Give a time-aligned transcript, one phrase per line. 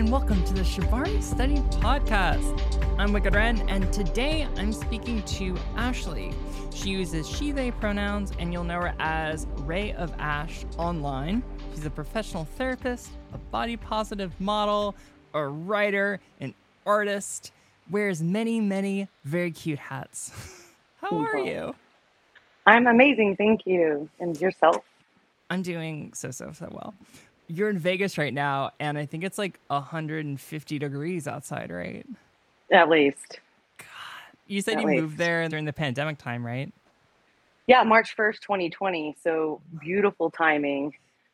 [0.00, 2.74] and welcome to the Shibari Study Podcast.
[2.98, 6.32] I'm Wicked Ren, and today I'm speaking to Ashley.
[6.72, 11.42] She uses she, they pronouns, and you'll know her as Ray of Ash online.
[11.74, 14.94] She's a professional therapist, a body positive model,
[15.34, 16.54] a writer, an
[16.86, 17.52] artist,
[17.90, 20.32] wears many, many very cute hats.
[21.02, 21.74] How are you?
[22.64, 24.08] I'm amazing, thank you.
[24.18, 24.82] And yourself?
[25.50, 26.94] I'm doing so, so, so well.
[27.50, 32.06] You're in Vegas right now, and I think it's like 150 degrees outside, right?
[32.70, 33.40] At least.
[33.78, 33.86] God.
[34.46, 35.02] You said At you least.
[35.02, 36.72] moved there during the pandemic time, right?
[37.66, 39.16] Yeah, March 1st, 2020.
[39.22, 40.92] So beautiful timing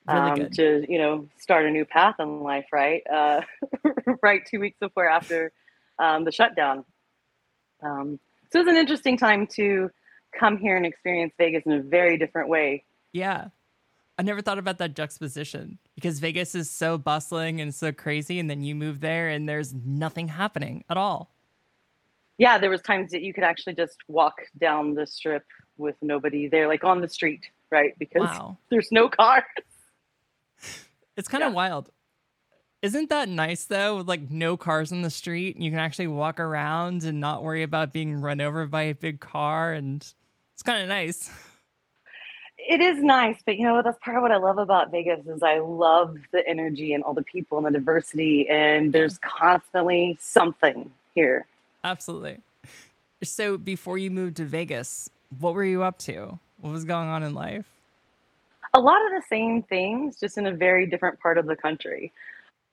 [0.08, 3.02] Really um, to, you know, start a new path in life, right?
[3.12, 3.40] Uh,
[4.22, 5.52] right two weeks before after
[5.98, 6.84] um, the shutdown.
[7.82, 8.20] Um,
[8.52, 9.90] so it was an interesting time to
[10.38, 12.84] come here and experience Vegas in a very different way.
[13.12, 13.48] Yeah.
[14.18, 18.48] I never thought about that juxtaposition because Vegas is so bustling and so crazy, and
[18.48, 21.34] then you move there and there's nothing happening at all.
[22.38, 25.44] Yeah, there was times that you could actually just walk down the strip
[25.78, 27.92] with nobody there, like on the street, right?
[27.98, 28.58] Because Wow.
[28.70, 29.42] there's no cars.
[31.16, 31.56] It's kind of Yeah.
[31.56, 31.90] wild.
[32.82, 33.96] Isn't that nice though?
[33.98, 37.42] With like no cars in the street, and you can actually walk around and not
[37.42, 40.02] worry about being run over by a big car, and
[40.54, 41.30] it's kind of nice.
[42.68, 45.40] It is nice, but you know that's part of what I love about Vegas is
[45.40, 50.90] I love the energy and all the people and the diversity, and there's constantly something
[51.14, 51.46] here.
[51.84, 52.38] Absolutely.
[53.22, 55.08] So before you moved to Vegas,
[55.38, 56.40] what were you up to?
[56.60, 57.66] What was going on in life?
[58.74, 62.12] A lot of the same things, just in a very different part of the country.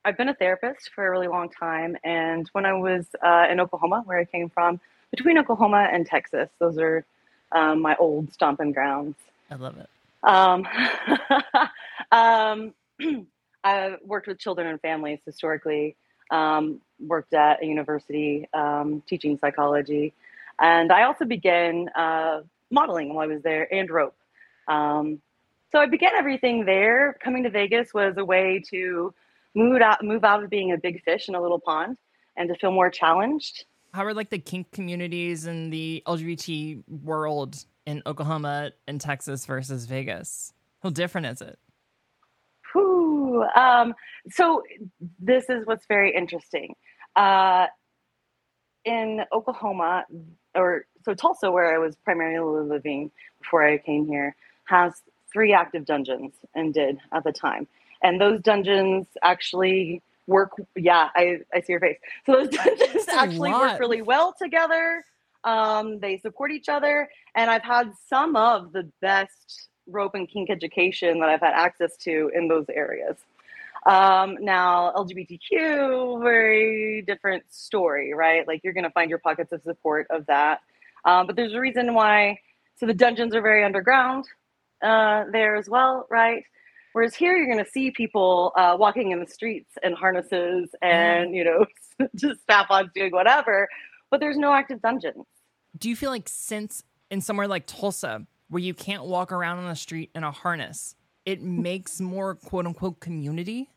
[0.04, 3.60] I've been a therapist for a really long time, and when I was uh, in
[3.60, 4.80] Oklahoma, where I came from,
[5.12, 7.06] between Oklahoma and Texas, those are
[7.52, 9.16] um, my old stomping grounds.
[9.54, 9.90] I love it.
[10.24, 10.66] Um,
[12.12, 13.28] um,
[13.64, 15.96] I worked with children and families historically,
[16.32, 20.14] um, worked at a university um, teaching psychology,
[20.60, 22.42] and I also began uh,
[22.72, 24.16] modeling while I was there and rope.
[24.68, 25.22] Um,
[25.72, 27.18] so I began everything there.
[27.24, 29.14] Coming to Vegas was a way to
[29.54, 31.98] move out, move out of being a big fish in a little pond
[32.36, 33.66] and to feel more challenged.
[33.94, 39.86] How are like the kink communities and the LGBT world in Oklahoma and Texas versus
[39.86, 40.54] Vegas?
[40.82, 41.60] How different is it?
[42.74, 43.46] Whew.
[43.56, 43.94] Um,
[44.30, 44.64] so
[45.20, 46.76] this is what's very interesting.
[47.16, 47.68] Uh,
[48.86, 50.06] in Oklahoma,
[50.56, 53.12] or so Tulsa, where I was primarily living
[53.42, 54.36] before I came here,
[54.66, 54.94] has
[55.32, 57.68] three active dungeons and did at the time.
[58.02, 60.52] And those dungeons actually work.
[60.76, 61.98] Yeah, I, I see your face.
[62.26, 63.62] So those dungeons actually lot.
[63.62, 65.06] work really well together.
[65.44, 67.10] Um, they support each other.
[67.36, 71.98] And I've had some of the best rope and kink education that I've had access
[71.98, 73.18] to in those areas.
[73.86, 78.48] Um, now, LGBTQ, very different story, right?
[78.48, 80.62] Like you're going to find your pockets of support of that.
[81.06, 82.40] Um, but there's a reason why.
[82.78, 84.26] So the dungeons are very underground
[84.82, 86.44] uh, there as well, right?
[86.94, 91.36] Whereas here, you're going to see people uh, walking in the streets in harnesses and,
[91.36, 91.66] you know,
[92.16, 93.68] just staff on doing whatever,
[94.12, 95.26] but there's no active dungeons.
[95.78, 99.68] Do you feel like since in somewhere like Tulsa, where you can't walk around on
[99.68, 100.96] the street in a harness,
[101.26, 103.70] it makes more quote unquote community?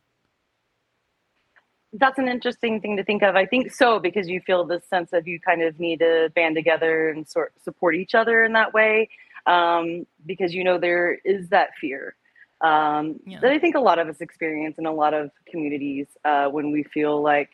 [1.93, 3.37] That's an interesting thing to think of.
[3.37, 6.55] I think so because you feel this sense of you kind of need to band
[6.55, 9.09] together and sort support each other in that way,
[9.47, 12.15] um, because you know there is that fear
[12.61, 13.41] um, Yeah.
[13.41, 16.71] that I think a lot of us experience in a lot of communities uh, when
[16.71, 17.51] we feel like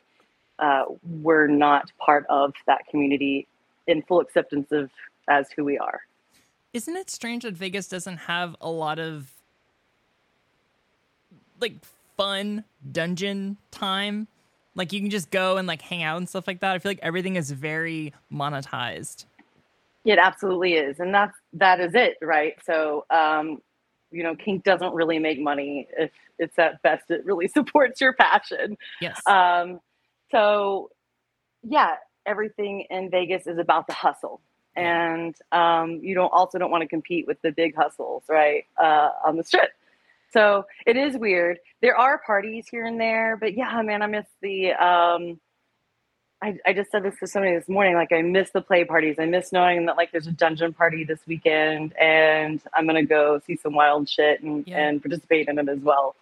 [0.59, 3.47] uh, we're not part of that community
[3.87, 4.91] in full acceptance of
[5.29, 6.01] as who we are.
[6.73, 9.31] Isn't it strange that Vegas doesn't have a lot of
[11.61, 11.75] like
[12.17, 14.27] fun dungeon time?
[14.75, 16.73] Like you can just go and like hang out and stuff like that.
[16.75, 19.27] I feel like everything is very monetized.
[20.05, 22.55] It absolutely is, and that's that is it, right?
[22.65, 23.63] So, um,
[24.11, 25.87] you know, kink doesn't really make money.
[25.97, 28.77] If it's at best, it really supports your passion.
[29.01, 29.21] Yes.
[29.27, 29.81] Um,
[30.33, 30.91] so,
[31.63, 31.95] yeah,
[32.27, 34.41] everything in Vegas is about the hustle,
[34.77, 39.11] and um, you don't also don't want to compete with the big hustles, right, uh,
[39.27, 39.71] on the strip.
[40.33, 41.59] So it is weird.
[41.83, 44.73] There are parties here and there, but yeah, man, I miss the.
[44.73, 45.41] Um,
[46.45, 47.95] I, I just said this to somebody this morning.
[47.95, 49.15] Like, I miss the play parties.
[49.21, 53.41] I miss knowing that like there's a dungeon party this weekend, and I'm gonna go
[53.47, 54.79] see some wild shit and, Yeah.
[54.89, 56.17] and participate in it as well.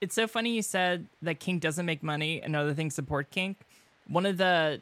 [0.00, 3.56] It's so funny you said that kink doesn't make money and other things support kink.
[4.06, 4.80] One of the,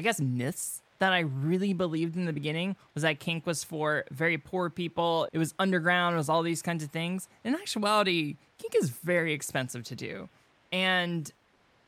[0.00, 4.06] I guess, myths that I really believed in the beginning was that kink was for
[4.10, 5.28] very poor people.
[5.30, 7.28] It was underground, it was all these kinds of things.
[7.44, 10.30] In actuality, kink is very expensive to do.
[10.72, 11.30] And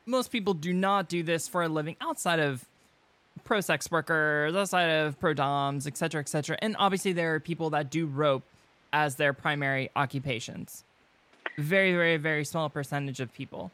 [0.05, 2.65] most people do not do this for a living outside of
[3.45, 6.55] pro sex workers, outside of pro doms, et cetera, et cetera.
[6.61, 8.43] And obviously, there are people that do rope
[8.91, 10.83] as their primary occupations.
[11.57, 13.71] Very, very, very small percentage of people.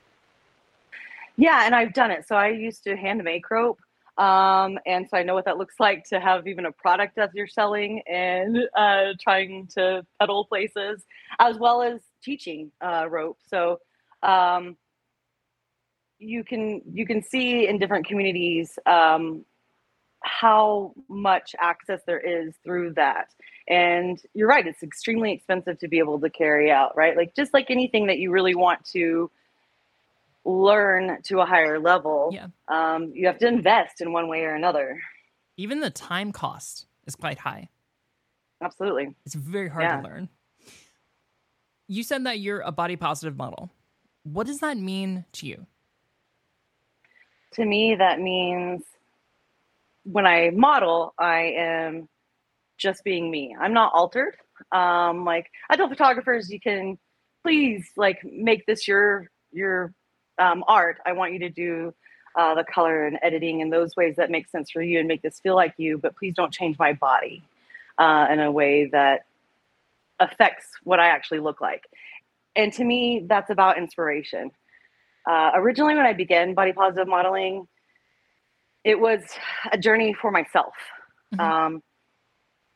[1.36, 2.26] Yeah, and I've done it.
[2.26, 3.80] So I used to hand make rope.
[4.20, 7.32] Um, and so I know what that looks like to have even a product that
[7.34, 11.06] you're selling and uh, trying to peddle places,
[11.40, 13.38] as well as teaching uh, rope.
[13.48, 13.80] So
[14.22, 14.76] um,
[16.20, 19.46] you can you can see in different communities um,
[20.22, 23.30] how much access there is through that.
[23.70, 26.98] And you're right; it's extremely expensive to be able to carry out.
[26.98, 29.32] Right, like just like anything that you really want to
[30.50, 32.48] learn to a higher level, yeah.
[32.68, 35.00] um, you have to invest in one way or another.
[35.58, 37.70] Even the time cost is quite high.
[38.62, 39.16] Absolutely.
[39.26, 39.98] It's very hard yeah.
[39.98, 40.30] to learn.
[41.88, 43.72] You said that you're a body positive model.
[44.24, 45.66] What does that mean to you?
[47.54, 48.84] To me, that means
[50.04, 52.08] when I model, I am
[52.78, 53.56] just being me.
[53.60, 54.36] I'm not altered.
[54.72, 56.98] Um, like I tell photographers, you can
[57.44, 59.94] please like make this your your
[60.40, 61.94] um, art, I want you to do
[62.36, 65.22] uh, the color and editing in those ways that make sense for you and make
[65.22, 67.44] this feel like you, but please don't change my body
[67.98, 69.26] uh, in a way that
[70.20, 71.86] affects what I actually look like.
[72.56, 74.52] And to me, that's about inspiration.
[75.30, 77.68] Uh, originally, when I began body positive modeling,
[78.84, 79.22] it was
[79.72, 80.74] a journey for myself.
[81.34, 81.42] Mm-hmm.
[81.42, 81.84] Um,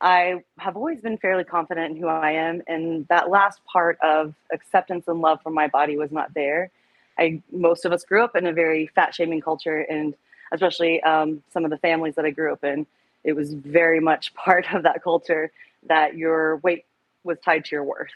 [0.02, 4.36] I have always been fairly confident in who I am, and that last part of
[4.52, 6.70] acceptance and love for my body was not there.
[7.18, 10.16] I most of us grew up in a very fat shaming culture, and
[10.52, 12.86] especially um, some of the families that I grew up in,
[13.24, 15.52] it was very much part of that culture
[15.88, 16.86] that your weight
[17.24, 18.12] was tied to your worth.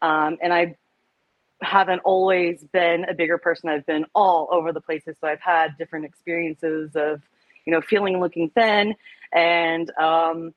[0.00, 0.76] Um, and I
[1.62, 3.68] haven't always been a bigger person.
[3.68, 7.22] I've been all over the places, so I've had different experiences of,
[7.64, 8.94] you know, feeling looking thin,
[9.32, 10.54] and um,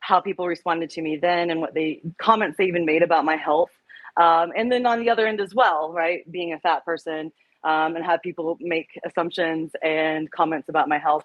[0.00, 3.36] how people responded to me then, and what they comments they even made about my
[3.36, 3.70] health.
[4.16, 7.32] Um, and then on the other end as well, right, being a fat person
[7.64, 11.24] um, and have people make assumptions and comments about my health.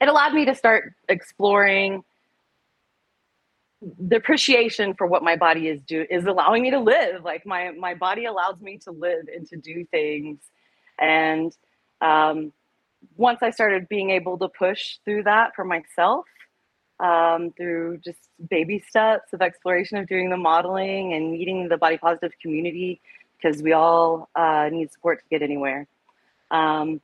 [0.00, 2.04] It allowed me to start exploring
[3.98, 7.24] the appreciation for what my body is do is allowing me to live.
[7.24, 10.38] Like my my body allows me to live and to do things.
[11.00, 11.56] And
[12.00, 12.52] um,
[13.16, 16.26] once I started being able to push through that for myself,
[17.02, 18.18] um, through just
[18.48, 23.00] baby steps of exploration of doing the modeling and meeting the body positive community
[23.36, 25.86] because we all uh, need support to get anywhere.
[26.52, 27.00] Um,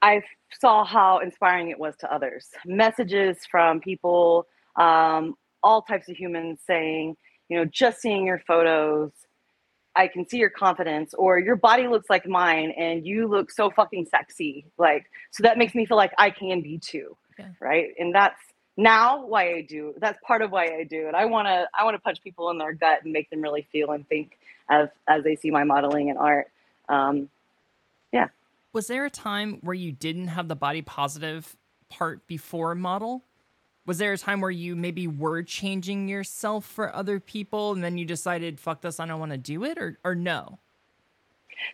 [0.00, 0.22] I
[0.58, 2.48] saw how inspiring it was to others.
[2.64, 4.46] Messages from people,
[4.76, 7.16] um, all types of humans saying,
[7.50, 9.10] you know, just seeing your photos,
[9.94, 13.68] I can see your confidence, or your body looks like mine and you look so
[13.68, 14.64] fucking sexy.
[14.78, 17.66] Like, so that makes me feel like I can be too yeah.
[17.66, 17.88] right?
[17.98, 18.40] And that's
[18.80, 21.14] now why i do that's part of why i do it.
[21.14, 23.66] I want to i want to punch people in their gut and make them really
[23.70, 24.38] feel and think
[24.68, 26.50] as as they see my modeling and art.
[26.88, 27.28] Um
[28.12, 28.28] yeah.
[28.72, 31.56] Was there a time where you didn't have the body positive
[31.88, 33.22] part before model?
[33.86, 37.98] Was there a time where you maybe were changing yourself for other people and then
[37.98, 40.58] you decided fuck this i don't want to do it or or no?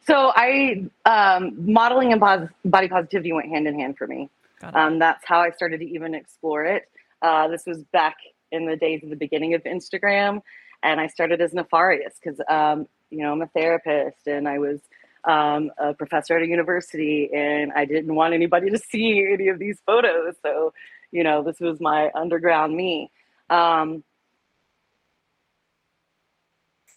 [0.07, 4.29] So i um, modeling and body positivity went hand in hand for me
[4.63, 6.85] um, that's how I started to even explore it.
[7.23, 8.17] Uh, this was back
[8.53, 10.41] in the days of the beginning of Instagram,
[10.83, 14.81] and I started as nefarious because um, you know I'm a therapist and I was
[15.25, 19.59] um, a professor at a university, and I didn't want anybody to see any of
[19.59, 20.35] these photos.
[20.43, 20.73] So
[21.11, 23.11] you know this was my underground me.
[23.51, 24.05] Um,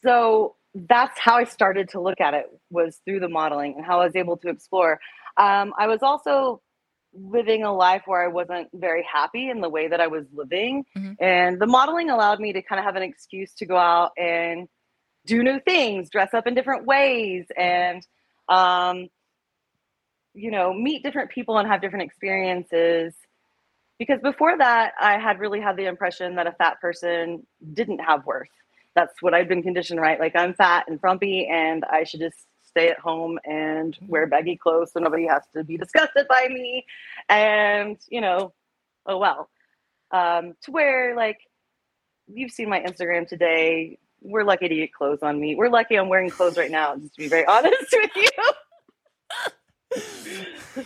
[0.01, 4.01] so that's how I started to look at it was through the modeling and how
[4.01, 4.99] I was able to explore.
[5.37, 6.61] Um, I was also
[7.21, 10.85] living a life where I wasn't very happy in the way that I was living.
[10.97, 11.13] Mm-hmm.
[11.23, 14.67] And the modeling allowed me to kind of have an excuse to go out and
[15.25, 18.05] do new things, dress up in different ways, and,
[18.47, 19.09] um,
[20.33, 23.13] you know, meet different people and have different experiences.
[23.97, 28.25] Because before that, I had really had the impression that a fat person didn't have
[28.25, 28.47] worth.
[28.95, 30.19] That's what I'd been conditioned, right?
[30.19, 32.37] Like I'm fat and frumpy and I should just
[32.79, 36.85] stay at home and wear baggy clothes so nobody has to be disgusted by me.
[37.27, 38.53] And, you know,
[39.05, 39.49] oh well.
[40.11, 41.37] Um, to where, like,
[42.27, 43.99] you've seen my Instagram today.
[44.21, 45.55] We're lucky to get clothes on me.
[45.55, 48.11] We're lucky I'm wearing clothes right now, just to be very honest with
[50.75, 50.83] you.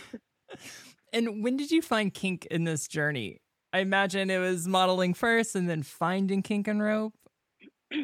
[1.12, 3.40] and when did you find kink in this journey?
[3.72, 7.14] I imagine it was modeling first and then finding kink and rope.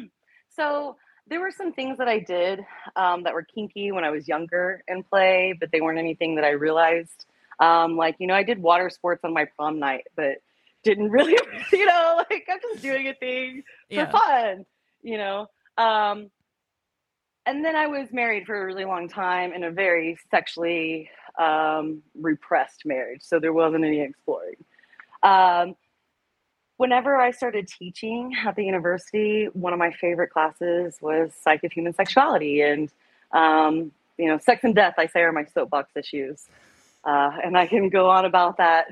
[0.53, 4.27] So there were some things that I did um, that were kinky when I was
[4.27, 7.25] younger in play, but they weren't anything that I realized.
[7.59, 10.37] Um, like, you know, I did water sports on my prom night, but
[10.83, 11.37] didn't really,
[11.71, 14.09] you know, like I'm just doing a thing for Yeah.
[14.11, 14.65] fun,
[15.03, 15.47] you know.
[15.77, 16.31] Um,
[17.45, 21.09] and then I was married for a really long time in a very sexually
[21.39, 24.55] um, repressed marriage, so there wasn't any exploring.
[25.23, 25.75] Um,
[26.81, 31.71] whenever I started teaching at the university, one of my favorite classes was Psych of
[31.71, 32.61] Human Sexuality.
[32.61, 32.89] And,
[33.31, 36.43] um, you know, sex and death, I say, are my soapbox issues.
[37.03, 38.87] Uh, and I can go on about that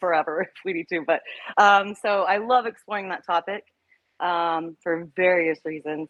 [0.00, 1.04] forever if we need to.
[1.06, 1.22] But
[1.56, 3.66] um, so I love exploring that topic
[4.18, 6.08] um, for various reasons.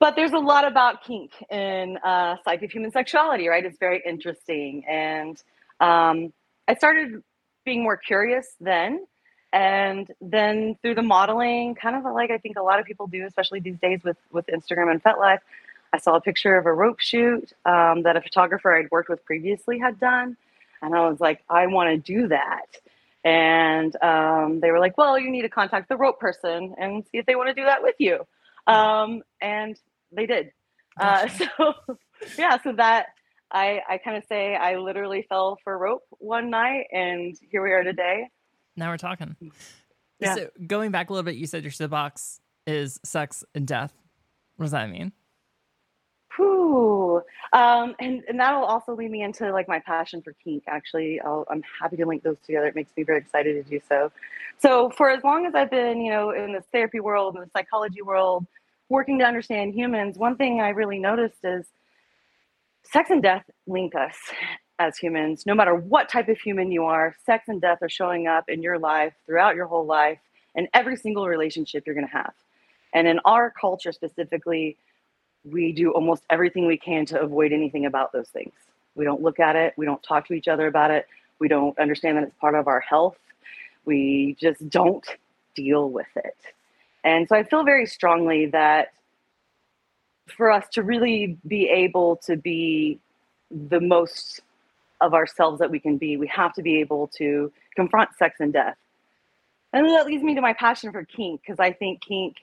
[0.00, 3.64] But there's a lot about kink in uh, Psych of Human Sexuality, right?
[3.64, 4.84] It's very interesting.
[4.88, 5.40] And
[5.78, 6.32] um,
[6.66, 7.22] I started
[7.64, 9.06] being more curious then
[9.52, 13.24] and then through the modeling kind of like i think a lot of people do
[13.26, 15.38] especially these days with with instagram and FetLife,
[15.92, 19.24] i saw a picture of a rope shoot um, that a photographer i'd worked with
[19.24, 20.36] previously had done.
[20.82, 22.66] And i was like i want to do that.
[23.24, 27.18] And um, they were like well you need to contact the rope person and see
[27.18, 28.26] if they want to do that with you.
[28.66, 29.78] Um, and
[30.12, 30.52] they did.
[31.00, 31.74] Uh, so
[32.38, 33.08] yeah so that
[33.50, 37.72] i i kind of say i literally fell for rope one night and here we
[37.72, 38.28] are today
[38.76, 39.36] Now we're talking.
[40.20, 40.34] Yeah.
[40.34, 43.92] So going back a little bit, you said your soapbox is sex and death.
[44.56, 45.12] What does that mean?
[46.36, 47.22] Whew.
[47.52, 50.64] Um, and, and that'll also lead me into like my passion for kink.
[50.66, 52.66] Actually, I'll, I'm happy to link those together.
[52.66, 54.12] It makes me very excited to do so.
[54.58, 57.50] So for as long as I've been, you know, in the therapy world, in the
[57.56, 58.46] psychology world,
[58.88, 61.66] working to understand humans, one thing I really noticed is
[62.84, 64.16] sex and death link us
[64.78, 65.46] as humans.
[65.46, 68.62] No matter what type of human you are, sex and death are showing up in
[68.62, 70.18] your life throughout your whole life
[70.54, 72.32] and every single relationship you're going to have.
[72.94, 74.76] And in our culture specifically,
[75.44, 78.52] we do almost everything we can to avoid anything about those things.
[78.94, 79.74] We don't look at it.
[79.76, 81.06] We don't talk to each other about it.
[81.38, 83.18] We don't understand that it's part of our health.
[83.84, 85.06] We just don't
[85.54, 86.36] deal with it.
[87.04, 88.92] And so I feel very strongly that
[90.26, 92.98] for us to really be able to be
[93.50, 94.40] the most
[95.00, 98.52] of ourselves that we can be, we have to be able to confront sex and
[98.52, 98.76] death.
[99.72, 102.36] And that leads me to my passion for kink, because I think kink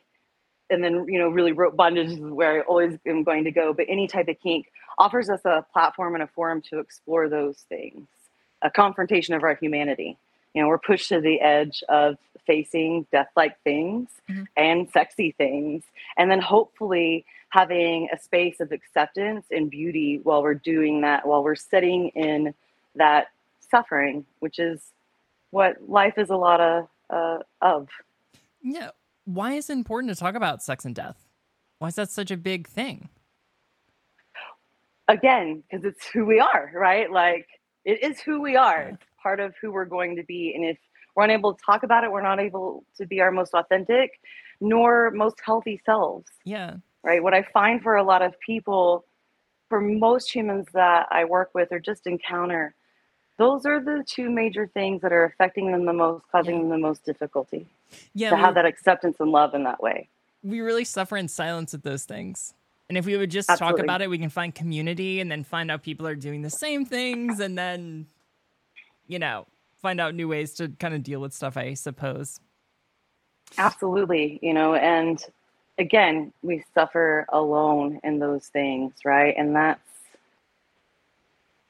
[0.69, 3.74] and then you know really rope bondage is where I always am going to go.
[3.74, 4.67] But any type of kink
[4.98, 8.07] offers us a platform and a forum to explore those things,
[8.62, 10.17] a confrontation of our humanity.
[10.53, 14.48] You know, we're pushed to the edge of facing death-like things Mhm.
[14.57, 15.83] and sexy things,
[16.17, 21.43] and then hopefully having a space of acceptance and beauty while we're doing that, while
[21.43, 22.53] we're sitting in
[22.95, 23.27] that
[23.72, 24.91] suffering, which is
[25.51, 27.89] what life is a lot of uh, of.
[28.62, 28.91] Yeah.
[29.25, 31.27] Why is it important to talk about sex and death?
[31.79, 33.10] Why is that such a big thing?
[35.10, 37.45] again because it's who we are right like
[37.83, 40.77] it is who we are part of who we're going to be and if
[41.15, 44.12] we're unable to talk about it we're not able to be our most authentic
[44.60, 46.75] nor most healthy selves Yeah.
[47.03, 49.06] right what i find for a lot of people
[49.70, 52.75] for most humans that i work with or just encounter
[53.39, 56.62] those are the two major things that are affecting them the most causing Yeah.
[56.62, 57.65] them the most difficulty
[58.13, 58.32] Yeah.
[58.32, 60.10] to have that acceptance and love in that way
[60.44, 62.53] we really suffer in silence with those things.
[62.89, 65.72] And if we would just talk about it, we can find community and then find
[65.72, 68.08] out people are doing the same things and then,
[69.07, 69.48] you know,
[69.81, 72.39] find out new ways to kind of deal with stuff, I suppose.
[73.57, 75.24] Absolutely, you know, and
[75.77, 79.33] again, we suffer alone in those things, right?
[79.38, 79.79] And that's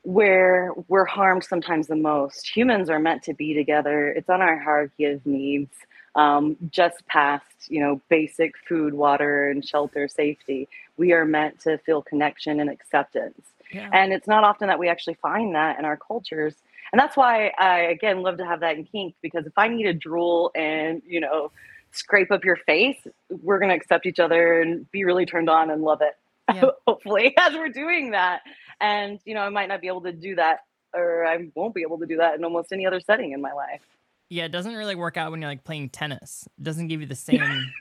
[0.03, 2.55] where we're harmed sometimes the most.
[2.55, 4.09] Humans are meant to be together.
[4.09, 5.73] It's on our hierarchy of needs,
[6.15, 10.67] um, just past, you know, basic food, water, and shelter, safety.
[10.97, 13.41] We are meant to feel connection and acceptance.
[13.71, 13.89] Yeah.
[13.91, 16.55] And it's not often that we actually find that in our cultures.
[16.93, 19.83] And that's why I, again, love to have that in kink because if I need
[19.85, 21.51] to drool and, you know,
[21.91, 22.97] scrape up your face,
[23.29, 26.13] we're going to accept each other and be really turned on and love it,
[26.53, 26.69] Yeah.
[26.87, 28.41] hopefully, as we're doing that.
[28.79, 30.59] And, you know, I might not be able to do that
[30.93, 33.53] or I won't be able to do that in almost any other setting in my
[33.53, 33.81] life.
[34.29, 36.47] Yeah, it doesn't really work out when you're like playing tennis.
[36.59, 37.71] It doesn't give you the same.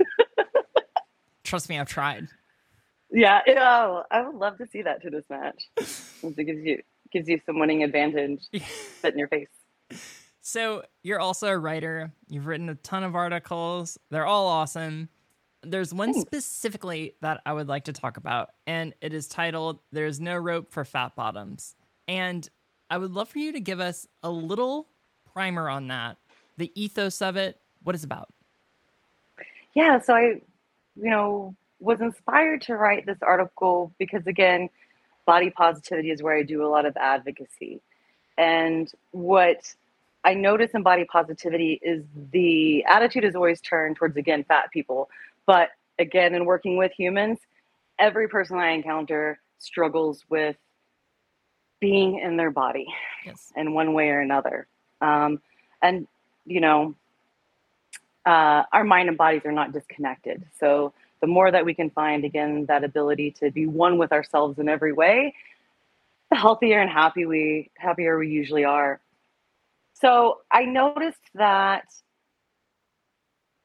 [1.45, 2.29] Trust me, I've tried.
[3.11, 5.69] Yeah, it, oh, I would love to see that tennis match.
[5.77, 8.45] It gives you gives you some winning advantage,
[8.99, 9.49] spit in your face.
[10.41, 12.13] So you're also a writer.
[12.29, 13.99] You've written a ton of articles.
[14.11, 15.09] They're all awesome.
[15.63, 16.27] There's one Thanks.
[16.27, 20.73] specifically that I would like to talk about, and it is titled "There's No Rope
[20.73, 21.77] for Fat Bottoms."
[22.09, 22.49] And
[22.91, 24.89] I would love for you to give us a little
[25.33, 26.17] primer on that,
[26.57, 28.29] the ethos of it, what it's about.
[29.75, 30.23] yeah so i
[30.97, 34.69] you know was inspired to write this article because, again,
[35.27, 37.81] body positivity is where I do a lot of advocacy.
[38.39, 39.75] And what
[40.25, 45.09] I notice in body positivity is the attitude is always turned towards, again, fat people.
[45.47, 47.39] But again, in working with humans,
[47.99, 50.57] every person I encounter struggles with
[51.81, 52.87] being in their body
[53.25, 53.53] yes.
[53.57, 54.67] in one way or another.
[55.01, 55.41] Um,
[55.83, 56.07] and,
[56.47, 56.95] you know,
[58.25, 60.45] uh, our mind and bodies are not disconnected.
[60.59, 64.59] So the more that we can find, again, that ability to be one with ourselves
[64.59, 65.35] in every way,
[66.31, 69.01] the healthier and happy we happier we usually are.
[69.95, 71.85] So I noticed that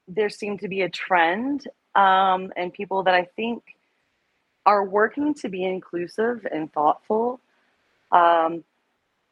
[0.06, 3.62] there seemed to be a trend um, and people that I think
[4.64, 7.40] are working to be inclusive and thoughtful.
[8.12, 8.62] Um,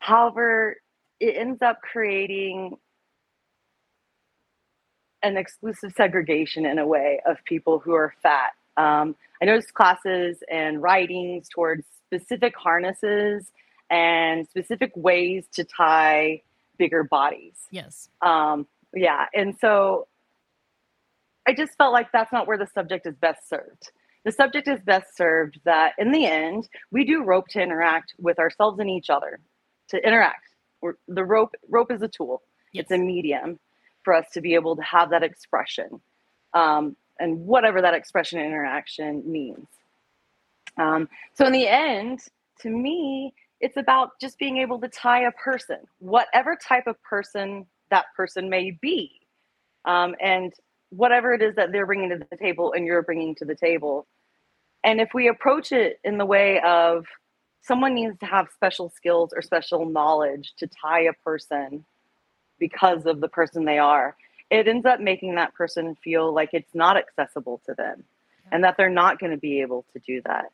[0.01, 0.79] however,
[1.21, 2.77] it ends up creating
[5.23, 8.53] an exclusive segregation in a way of people who are fat.
[8.77, 13.51] Um, I noticed classes and writings towards specific harnesses
[13.91, 16.43] and specific ways to tie
[16.79, 17.55] bigger bodies.
[17.71, 18.09] Yes.
[18.23, 19.27] Um, yeah.
[19.35, 20.07] And so
[21.47, 23.91] I just felt like that's not where the subject is best served.
[24.25, 28.39] The subject is best served that in the end, we do rope to interact with
[28.39, 29.39] ourselves and each other,
[29.91, 30.43] to interact.
[30.83, 32.43] We're, the rope rope is a tool.
[32.73, 32.83] Yes.
[32.83, 33.59] It's a medium
[34.07, 36.01] for us to be able to have that expression,
[36.55, 39.67] um, and whatever that expression interaction means.
[40.79, 42.21] Um, so in the end,
[42.61, 47.67] to me, it's about just being able to tie a person, whatever type of person
[47.91, 49.11] that person may be.
[49.85, 50.53] Um, and
[50.91, 54.07] whatever it is that they're bringing to the table and you're bringing to the table.
[54.85, 57.07] And if we approach it in the way of
[57.61, 61.85] someone needs to have special skills or special knowledge to tie a person
[62.59, 64.17] because of the person they are,
[64.51, 68.05] it ends up making that person feel like it's not accessible to them
[68.53, 70.53] and that they're not going to be able to do that.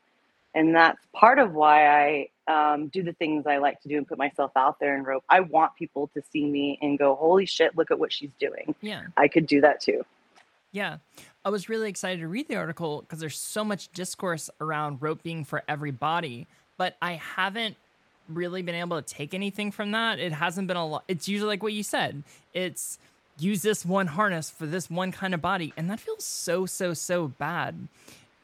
[0.54, 4.06] And that's part of why I um, do the things I like to do and
[4.06, 5.24] put myself out there and rope.
[5.28, 8.74] I want people to see me and go, holy shit, look at what she's doing.
[8.80, 9.04] Yeah.
[9.16, 10.04] I could do that too.
[10.70, 10.98] Yeah.
[11.44, 15.22] I was really excited to read the article because there's so much discourse around rope
[15.22, 17.76] being for everybody, but I haven't
[18.28, 20.18] really been able to take anything from that.
[20.18, 21.04] It hasn't been a lot.
[21.08, 22.22] It's usually like what you said.
[22.54, 22.98] It's
[23.38, 26.94] use this one harness for this one kind of body, and that feels so so
[26.94, 27.88] so bad.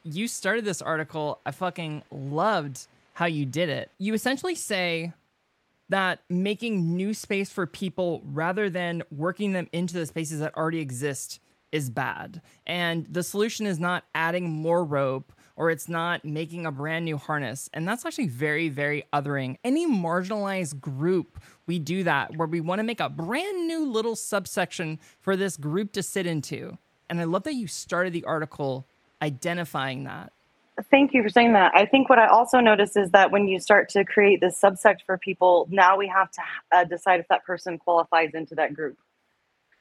[0.03, 1.39] You started this article.
[1.45, 3.91] I fucking loved how you did it.
[3.97, 5.13] You essentially say
[5.89, 10.79] that making new space for people rather than working them into the spaces that already
[10.79, 11.39] exist
[11.71, 12.41] is bad.
[12.65, 17.17] And the solution is not adding more rope or it's not making a brand new
[17.17, 17.69] harness.
[17.73, 19.57] And that's actually very, very othering.
[19.63, 24.15] Any marginalized group, we do that where we want to make a brand new little
[24.15, 26.77] subsection for this group to sit into.
[27.09, 28.87] And I love that you started the article
[29.21, 30.31] identifying that.
[30.89, 31.73] Thank you for saying that.
[31.75, 34.99] I think what I also notice is that when you start to create this subsect
[35.05, 36.41] for people, now we have to
[36.71, 38.97] uh, decide if that person qualifies into that group.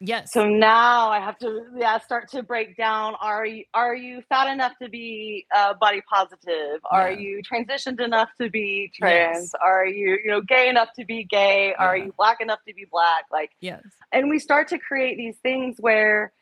[0.00, 0.32] Yes.
[0.32, 3.14] So now I have to yeah start to break down.
[3.20, 6.80] Are you are you fat enough to be uh, body positive?
[6.88, 7.18] Are yeah.
[7.18, 9.36] you transitioned enough to be trans?
[9.36, 9.52] Yes.
[9.60, 11.74] Are you you know gay enough to be gay?
[11.76, 11.84] Yeah.
[11.84, 13.24] Are you black enough to be black?
[13.32, 13.82] Like yes.
[14.12, 16.32] And we start to create these things where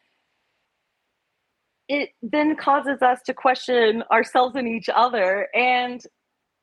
[1.88, 6.02] it then causes us to question ourselves and each other and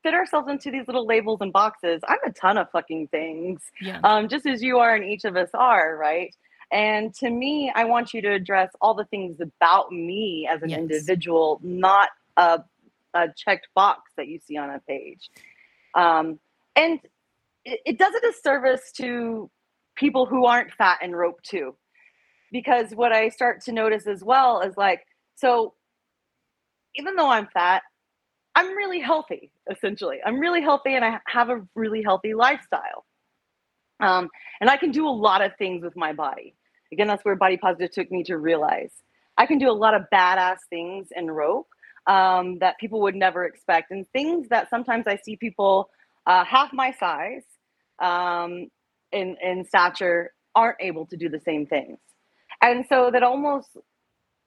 [0.04, 2.02] fit ourselves into these little labels and boxes.
[2.06, 4.00] I'm a ton of fucking things, yeah.
[4.04, 6.32] um, just as you are and each of us are, right?
[6.72, 10.70] And to me, I want you to address all the things about me as an
[10.70, 10.78] yes.
[10.78, 12.62] individual, not a,
[13.14, 15.30] a, checked box that you see on a page.
[15.94, 16.38] Um,
[16.74, 17.00] and
[17.64, 19.50] it, it does a disservice to
[19.94, 21.76] people who aren't fat and rope too.
[22.50, 25.74] Because what I start to notice as well is like, so
[26.96, 27.82] even though I'm fat,
[28.54, 30.18] I'm really healthy, essentially.
[30.24, 33.04] I'm really healthy and I have a really healthy lifestyle.
[34.00, 34.28] Um,
[34.60, 36.54] and I can do a lot of things with my body.
[36.92, 38.90] Again, that's where body positive took me to realize
[39.36, 41.68] I can do a lot of badass things in rope
[42.06, 45.90] um, that people would never expect, and things that sometimes I see people
[46.26, 47.44] uh, half my size
[47.98, 48.68] um,
[49.12, 51.98] in in stature aren't able to do the same things,
[52.62, 53.76] and so that almost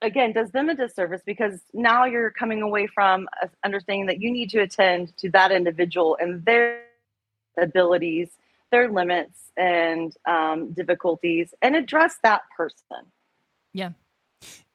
[0.00, 3.28] again does them a disservice because now you're coming away from
[3.64, 6.82] understanding that you need to attend to that individual and their
[7.60, 8.30] abilities
[8.70, 13.06] their limits and um, difficulties and address that person.
[13.72, 13.90] Yeah.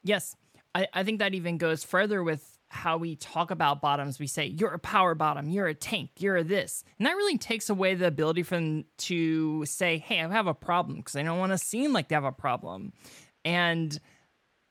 [0.03, 0.35] Yes.
[0.75, 4.19] I, I think that even goes further with how we talk about bottoms.
[4.19, 6.83] We say, you're a power bottom, you're a tank, you're a this.
[6.97, 10.55] And that really takes away the ability for them to say, hey, I have a
[10.55, 12.91] problem because I don't want to seem like they have a problem.
[13.45, 13.99] And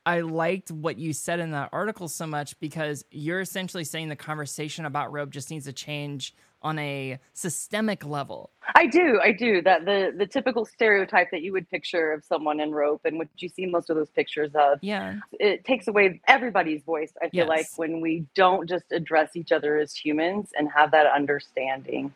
[0.05, 4.17] I liked what you said in that article so much because you're essentially saying the
[4.17, 8.51] conversation about rope just needs to change on a systemic level.
[8.75, 9.61] I do, I do.
[9.62, 13.29] That the the typical stereotype that you would picture of someone in rope and what
[13.38, 14.79] you see most of those pictures of.
[14.83, 15.16] Yeah.
[15.38, 17.48] It takes away everybody's voice, I feel Yes.
[17.48, 22.14] like, when we don't just address each other as humans and have that understanding.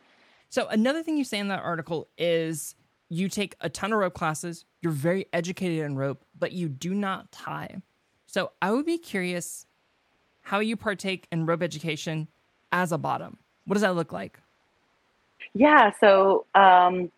[0.49, 2.75] So another thing you say in that article is
[3.09, 6.93] you take a ton of rope classes, you're very educated in rope, but you do
[6.93, 7.81] not tie.
[8.25, 9.65] So I would be curious
[10.41, 12.27] how you partake in rope education
[12.71, 13.37] as a bottom.
[13.67, 14.39] What does that look like?
[15.53, 17.11] Yeah, so um,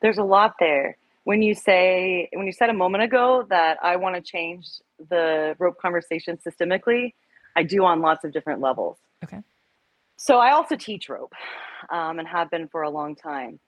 [0.00, 0.96] there's a lot there.
[1.24, 4.68] When you say, when you said a moment ago that I want to change
[5.10, 7.12] the rope conversation systemically,
[7.56, 8.98] I do on lots of different levels.
[9.24, 9.40] Okay.
[10.16, 11.32] So I also teach rope
[11.90, 13.58] um, and have been for a long time.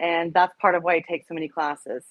[0.00, 2.04] And that's part of why I take so many classes.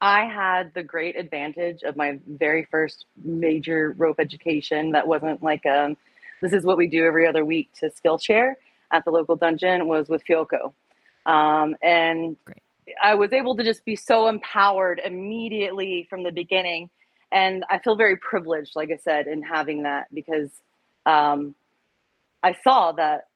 [0.00, 5.64] I had the great advantage of my very first major rope education that wasn't like
[5.64, 5.96] um,
[6.42, 8.54] this is what we do every other week to Skillshare
[8.90, 10.74] at the local dungeon was with Fioko.
[11.24, 12.58] Um, and Great.
[13.02, 16.90] I was able to just be so empowered immediately from the beginning.
[17.30, 20.50] And I feel very privileged, like I said, in having that because
[21.06, 21.54] um,
[22.42, 23.28] I saw that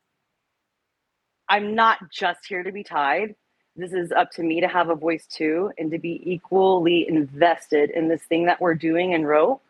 [1.49, 3.37] I'm not just here to be tied.
[3.77, 7.91] This is up to me to have a voice too and to be equally invested
[7.91, 9.63] in this thing that we're doing in rope.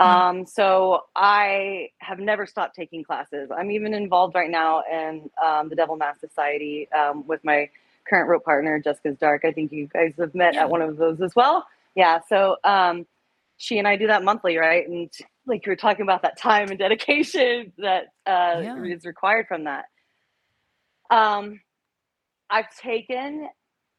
[0.00, 3.50] Um, so I have never stopped taking classes.
[3.56, 7.68] I'm even involved right now in um, the Devil Mask Society um, with my
[8.08, 9.44] current rope partner, Jessica's Dark.
[9.44, 10.62] I think you guys have met Yeah.
[10.62, 11.66] at one of those as well.
[11.94, 12.20] Yeah.
[12.28, 13.06] So um,
[13.58, 14.88] she and I do that monthly, right?
[14.88, 15.10] And
[15.46, 18.82] like you were talking about that time and dedication that uh, Yeah.
[18.84, 19.84] is required from that.
[21.10, 21.60] Um,
[22.48, 23.48] I've taken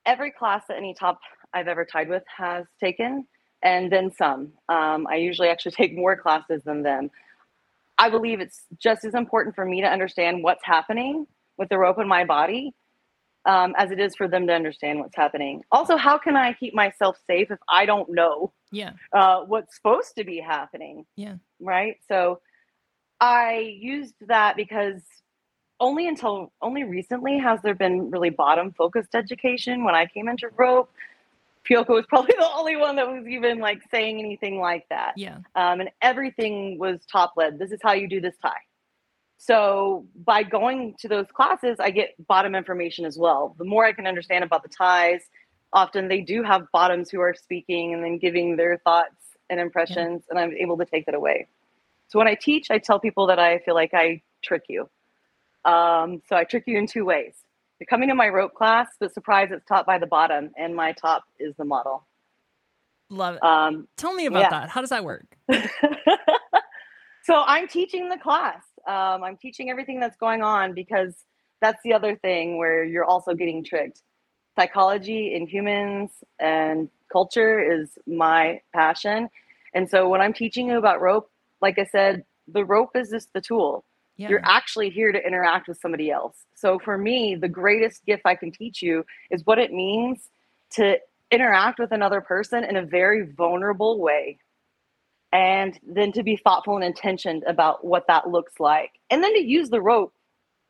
[0.05, 1.19] every class that any top
[1.53, 3.27] I've ever tied with has taken,
[3.63, 4.53] and then some.
[4.69, 7.11] Um, I usually actually take more classes than them.
[7.97, 11.99] I believe it's just as important for me to understand what's happening with the rope
[11.99, 12.73] in my body
[13.45, 15.61] um, as it is for them to understand what's happening.
[15.71, 18.93] Also, how can I keep myself safe if I don't know Yeah.
[19.13, 21.05] uh, what's supposed to be happening?
[21.15, 21.35] Yeah.
[21.59, 21.97] right?
[22.07, 22.39] So
[23.19, 25.01] I used that because
[25.79, 29.83] only until only recently has there been really bottom focused education.
[29.83, 30.91] When I came into rope,
[31.69, 35.13] Pyoko was probably the only one that was even like saying anything like that.
[35.15, 35.37] Yeah.
[35.55, 37.59] Um, and everything was top led.
[37.59, 38.53] This is how you do this tie.
[39.37, 43.55] So by going to those classes, I get bottom information as well.
[43.57, 45.21] The more I can understand about the ties,
[45.73, 49.15] often they do have bottoms who are speaking and then giving their thoughts
[49.49, 51.47] and impressions, and I'm able to take that away.
[52.07, 54.89] So when I teach, I tell people that I feel like I trick you.
[55.65, 57.33] Um, so I trick you in two ways.
[57.81, 60.91] You're coming to my rope class, but surprise, it's taught by the bottom, and my
[60.91, 62.05] top is the model.
[63.09, 63.43] Love it.
[63.43, 64.49] Um, Tell me about yeah.
[64.51, 64.69] that.
[64.69, 65.25] How does that work?
[67.23, 68.61] so I'm teaching the class.
[68.87, 71.15] Um, I'm teaching everything that's going on because
[71.59, 74.03] that's the other thing where you're also getting tricked.
[74.55, 79.27] Psychology in humans and culture is my passion.
[79.73, 81.31] And so when I'm teaching you about rope,
[81.63, 83.85] like I said, the rope is just the tool.
[84.17, 84.29] Yeah.
[84.29, 86.45] You're actually here to interact with somebody else.
[86.55, 90.29] So for me, the greatest gift I can teach you is what it means
[90.71, 90.97] to
[91.31, 94.37] interact with another person in a very vulnerable way.
[95.33, 98.91] And then to be thoughtful and intentioned about what that looks like.
[99.09, 100.13] And then to use the rope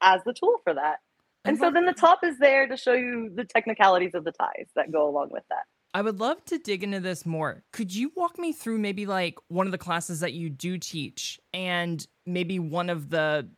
[0.02, 1.00] as the tool for that.
[1.44, 4.68] And so then the top is there to show you the technicalities of the ties
[4.76, 5.66] that go along with that.
[5.94, 7.64] I would love to dig into this more.
[7.74, 11.40] Could you walk me through maybe like one of the classes that you do teach
[11.54, 13.50] and maybe one of the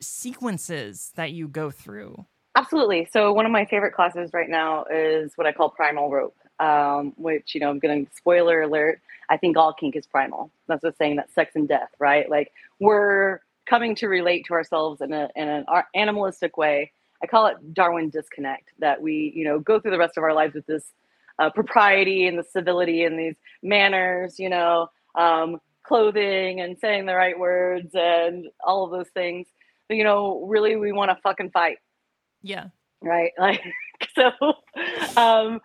[0.00, 2.24] sequences that you go through?
[2.54, 3.08] Absolutely.
[3.12, 7.12] So one of my favorite classes right now is what I call primal rope, um,
[7.16, 9.00] which you know I'm going spoiler alert.
[9.28, 10.52] I think all kink is primal.
[10.68, 12.30] That's what's saying that sex and death, right?
[12.30, 15.64] Like we're coming to relate to ourselves in a in an
[15.96, 16.92] animalistic way.
[17.20, 18.68] I call it Darwin disconnect.
[18.78, 20.84] That we you know go through the rest of our lives with this
[21.38, 27.14] uh, propriety and the civility and these manners, you know, um, clothing and saying the
[27.14, 29.46] right words and all of those things.
[29.88, 31.78] But you know, really, we want to fucking fight.
[32.42, 32.66] Yeah.
[33.02, 33.32] right?
[33.38, 33.62] Like
[34.14, 34.30] so
[35.16, 35.60] um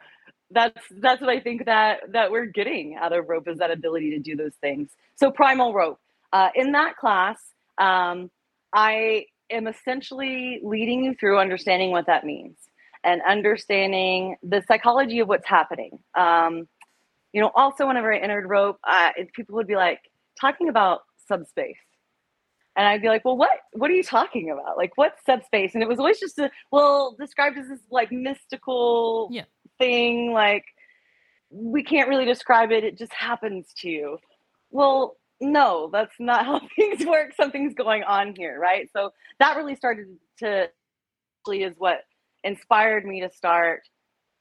[0.51, 4.11] that's that's what i think that that we're getting out of rope is that ability
[4.11, 4.89] to do those things.
[5.15, 5.99] So primal rope.
[6.31, 7.39] Uh, in that class
[7.79, 8.29] um,
[8.71, 12.55] i am essentially leading you through understanding what that means
[13.03, 16.67] and understanding the psychology of what's happening um,
[17.33, 19.99] you know also whenever i entered rope uh, people would be like
[20.39, 21.77] talking about subspace
[22.75, 24.77] and I'd be like, well, what what are you talking about?
[24.77, 25.73] Like, what's subspace?
[25.73, 29.43] And it was always just a well described as this like mystical Yeah.
[29.77, 30.63] thing, like
[31.49, 32.85] we can't really describe it.
[32.85, 34.17] It just happens to you.
[34.71, 37.33] Well, no, that's not how things work.
[37.35, 38.89] Something's going on here, right?
[38.93, 40.07] So that really started
[40.39, 40.69] to
[41.51, 42.01] is what
[42.43, 43.81] inspired me to start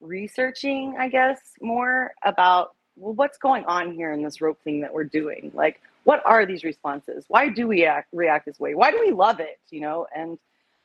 [0.01, 4.93] researching, I guess, more about well, what's going on here in this rope thing that
[4.93, 5.53] we're doing?
[5.55, 7.25] Like, what are these responses?
[7.29, 8.75] Why do we act, react this way?
[8.75, 9.61] Why do we love it?
[9.71, 10.39] You know, and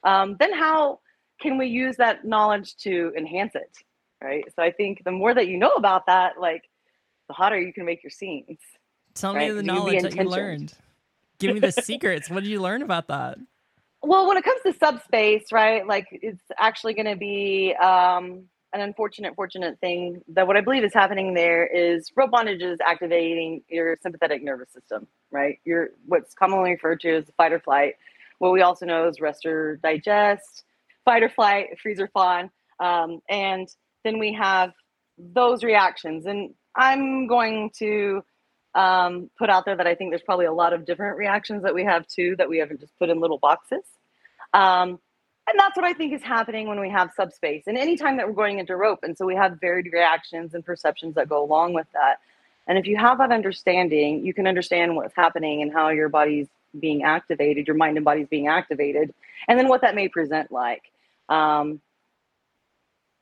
[0.03, 0.99] um, then how
[1.41, 3.77] can we use that knowledge to enhance it?
[4.21, 4.45] Right.
[4.55, 6.69] So I think the more that you know about that, like,
[7.27, 8.57] the hotter you can make your scenes.
[9.15, 9.49] Tell right?
[9.49, 10.73] me the knowledge that you learned.
[11.39, 12.29] Give me the secrets.
[12.29, 13.37] What did you learn about that?
[14.05, 15.87] Well, when it comes to subspace, right?
[15.87, 20.83] Like, it's actually going to be um, an unfortunate, fortunate thing that what I believe
[20.83, 25.59] is happening there is rope bondage is activating your sympathetic nervous system, right?
[25.63, 27.93] Your what's commonly referred to as fight or flight.
[28.39, 30.63] What we also know is rest or digest,
[31.05, 32.49] fight or flight, freeze or fawn,
[32.81, 33.69] um, and
[34.03, 34.73] then we have
[35.17, 36.25] those reactions.
[36.25, 38.21] And I'm going to
[38.75, 41.73] um, put out there that I think there's probably a lot of different reactions that
[41.73, 43.83] we have too that we haven't just put in little boxes.
[44.53, 44.99] Um,
[45.49, 48.33] and that's what I think is happening when we have subspace and anytime that we're
[48.33, 48.99] going into rope.
[49.03, 52.19] And so we have varied reactions and perceptions that go along with that.
[52.65, 56.47] And if you have that understanding, you can understand what's happening and how your body's
[56.79, 59.13] being activated, your mind and body's being activated,
[59.47, 60.83] and then what that may present like.
[61.27, 61.81] Um,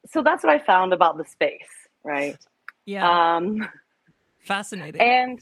[0.08, 1.68] so that's what I found about the space,
[2.04, 2.38] right?
[2.86, 3.36] Yeah.
[3.36, 3.68] Um,
[4.43, 5.01] Fascinating.
[5.01, 5.39] And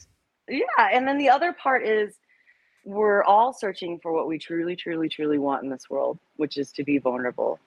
[0.48, 2.14] yeah, and then the other part is
[2.84, 6.72] we're all searching for what we truly, truly, truly want in this world, which is
[6.72, 7.58] to be vulnerable.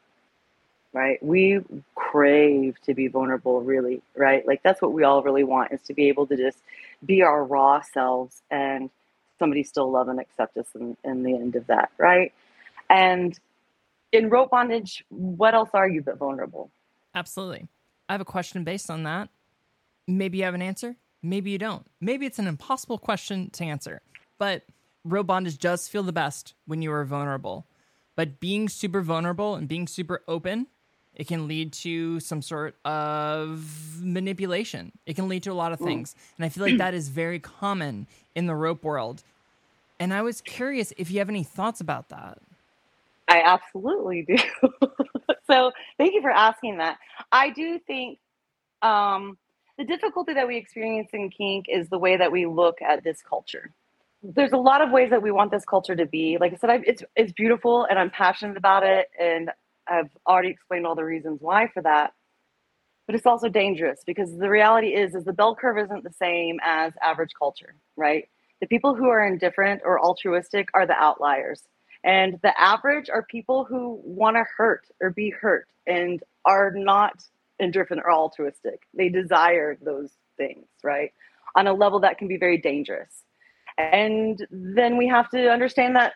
[0.91, 1.21] Right?
[1.23, 1.59] We
[1.95, 4.45] crave to be vulnerable, really, right?
[4.45, 6.59] Like that's what we all really want is to be able to just
[7.03, 8.91] be our raw selves and
[9.39, 12.31] somebody still love and accept us in, in the end of that, right?
[12.91, 13.37] And
[14.11, 16.69] in rope bondage, what else are you but vulnerable?
[17.15, 17.67] Absolutely.
[18.07, 19.29] I have a question based on that.
[20.07, 21.87] Maybe you have an answer, maybe you don't.
[21.99, 24.01] Maybe it's an impossible question to answer.
[24.37, 24.63] But
[25.03, 27.65] rope bondage does feel the best when you are vulnerable.
[28.15, 30.67] But being super vulnerable and being super open,
[31.15, 34.91] it can lead to some sort of manipulation.
[35.05, 36.15] It can lead to a lot of things.
[36.37, 39.23] And I feel like that is very common in the rope world.
[39.99, 42.39] And I was curious if you have any thoughts about that.
[43.27, 44.37] I absolutely do.
[45.49, 46.97] so thank you for asking that.
[47.31, 48.19] I do think
[48.81, 49.37] um,
[49.77, 53.21] the difficulty that we experience in kink is the way that we look at this
[53.21, 53.71] culture
[54.23, 56.37] there's a lot of ways that we want this culture to be.
[56.39, 59.51] Like I said, I've, it's it's beautiful, and I'm passionate about it, and
[59.87, 62.13] I've already explained all the reasons why for that.
[63.05, 66.57] But it's also dangerous because the reality is, is the bell curve isn't the same
[66.63, 68.29] as average culture, right?
[68.61, 71.63] The people who are indifferent or altruistic are the outliers,
[72.05, 77.25] and the average are people who want to hurt or be hurt and are not
[77.63, 78.81] indifferent are altruistic.
[78.93, 81.11] They desire those things, right?
[81.55, 83.23] On a level that can be very dangerous.
[83.77, 86.13] And then we have to understand that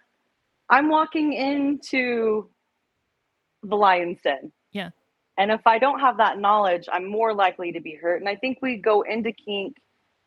[0.70, 2.50] I'm walking into
[3.64, 4.52] the lion's den.
[4.72, 4.90] Yeah.
[5.38, 8.22] And if I don't have that knowledge, I'm more likely to be hurt.
[8.22, 9.78] And I think we go into kink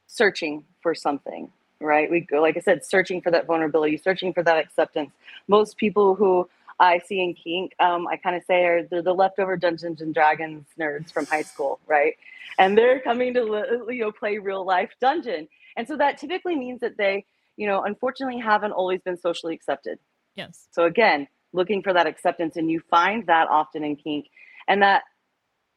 [0.07, 2.11] searching for something, right?
[2.11, 5.11] We go, like I said, searching for that vulnerability, searching for that acceptance.
[5.49, 6.49] Most people who
[6.81, 10.14] I see in kink, um, I kind of say are they're the leftover Dungeons and
[10.14, 12.14] Dragons nerds from high school, right?
[12.59, 16.81] And they're coming to you know play real life dungeon, and so that typically means
[16.81, 19.99] that they, you know, unfortunately haven't always been socially accepted.
[20.35, 20.69] Yes.
[20.71, 24.29] So again, looking for that acceptance, and you find that often in kink,
[24.66, 25.03] and that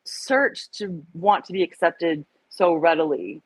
[0.05, 3.41] search to want to be accepted so readily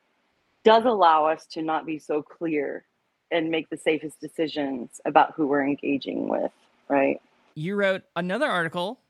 [0.64, 2.84] does allow us to not be so clear
[3.30, 6.52] and make the safest decisions about who we're engaging with,
[6.88, 7.20] right?
[7.58, 9.00] You wrote another article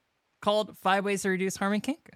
[0.40, 2.08] called Five Ways to Reduce Harm in Kink.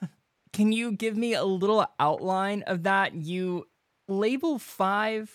[0.52, 3.14] Can you give me a little outline of that?
[3.14, 3.66] You
[4.06, 5.28] label five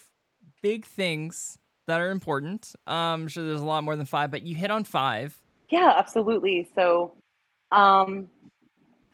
[0.62, 1.58] big things
[1.88, 2.74] that are important.
[2.88, 5.38] Um, I'm sure there's a lot more than five, but you hit on five.
[5.70, 6.70] Yeah, absolutely.
[6.76, 7.12] So,
[7.74, 8.30] um,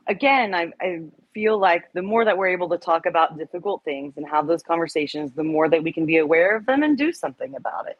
[0.06, 1.02] again, I, I
[1.34, 4.62] feel like the more that we're able to talk about difficult things and have those
[4.62, 7.98] conversations, the more that we can be aware of them and do something about it.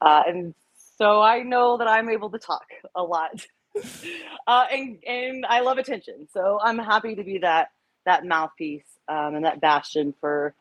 [0.00, 0.54] Uh, and
[0.96, 3.46] so I know that I'm able to talk a lot.
[4.46, 7.68] uh, and and I love attention, so I'm happy to be that
[8.04, 10.54] that mouthpiece um, and that bastion for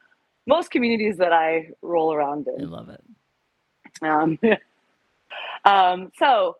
[0.47, 2.65] most communities that I roll around in.
[2.65, 3.01] I love it.
[4.01, 4.39] Um,
[5.65, 6.57] um, so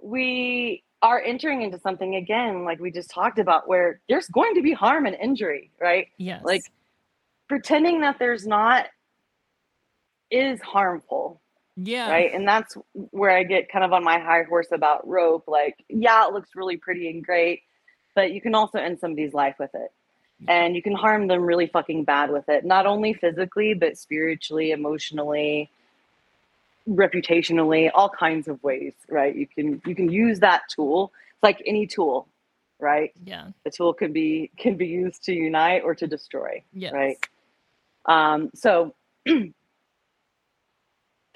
[0.00, 4.62] we are entering into something again, like we just talked about, where there's going to
[4.62, 6.08] be harm and injury, right?
[6.16, 6.42] Yes.
[6.44, 6.62] Like
[7.48, 8.86] pretending that there's not
[10.30, 11.40] is harmful.
[11.80, 12.10] Yeah.
[12.10, 12.32] Right.
[12.34, 12.76] And that's
[13.10, 15.44] where I get kind of on my high horse about rope.
[15.46, 17.62] Like, yeah, it looks really pretty and great,
[18.16, 19.92] but you can also end somebody's life with it.
[20.48, 24.70] and you can harm them really fucking bad with it not only physically but spiritually
[24.70, 25.68] emotionally
[26.88, 31.60] reputationally all kinds of ways right you can you can use that tool it's like
[31.66, 32.26] any tool
[32.78, 33.48] right Yeah.
[33.64, 36.92] the tool can be can be used to unite or to destroy Yes.
[36.92, 37.18] right
[38.06, 38.94] um so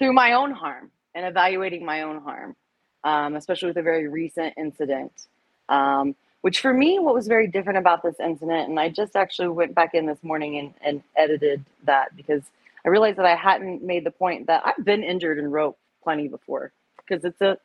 [0.03, 2.55] through my own harm and evaluating my own harm
[3.03, 5.27] um, especially with a very recent incident
[5.69, 9.47] um, which for me what was very different about this incident and i just actually
[9.47, 12.41] went back in this morning and, and edited that because
[12.85, 16.27] i realized that i hadn't made the point that i've been injured in rope plenty
[16.27, 17.57] before because it's a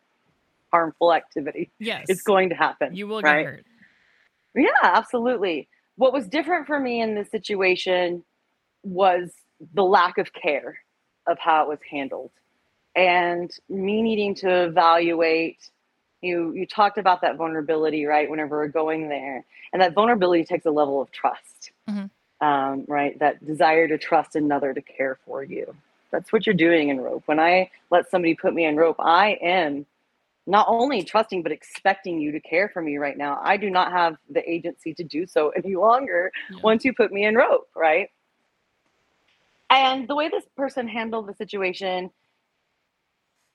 [0.71, 2.07] harmful activity Yes.
[2.09, 3.43] it's going to happen You will right?
[3.45, 3.65] get hurt.
[4.55, 5.69] Yeah, absolutely.
[5.97, 8.25] What was different for me in this situation
[8.83, 9.31] was
[9.75, 10.79] the lack of care
[11.29, 12.31] of how it was handled
[12.97, 15.71] and me needing to evaluate
[16.23, 20.67] you you talked about that vulnerability right whenever we're going there and that vulnerability takes
[20.67, 22.11] a level of trust Mhm.
[22.41, 25.75] um, right that desire to trust another to care for you
[26.11, 29.39] that's what you're doing in rope when i let somebody put me in rope i
[29.43, 29.87] am
[30.47, 33.39] not only trusting but expecting you to care for me right now.
[33.43, 36.57] I do not have the agency to do so any longer Yeah.
[36.63, 38.09] once you put me in rope, right?
[39.71, 42.11] And the way this person handled the situation,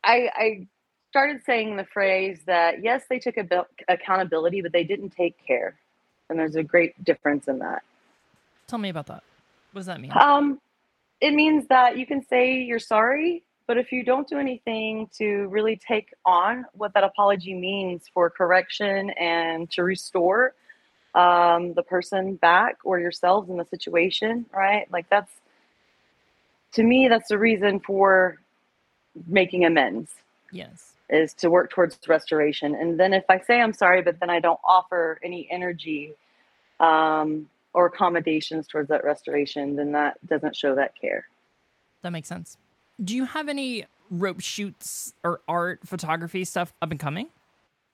[0.04, 0.68] I, I
[1.10, 5.80] started saying the phrase that yes, they took abil- accountability, but they didn't take care.
[6.30, 7.84] And there's a great difference in that.
[8.68, 9.24] Tell me about that.
[9.72, 10.12] What does that mean?
[10.20, 10.60] Um,
[11.20, 15.48] it means that you can say you're sorry, but if you don't do anything to
[15.48, 20.54] really take on what that apology means for correction and to restore
[21.16, 24.92] um, the person back or yourselves in the situation, right?
[24.92, 25.32] Like that's,
[26.74, 28.40] to me, that's the reason for
[29.28, 30.12] making amends
[30.52, 30.94] yes.
[31.10, 32.76] is to work towards restoration.
[32.76, 36.14] And then if I say I'm sorry, but then I don't offer any energy
[36.80, 41.28] um, or accommodations towards that restoration, then that doesn't show that care.
[42.02, 42.58] That makes sense.
[43.04, 47.30] Do you have any rope shoots or art photography stuff up and coming?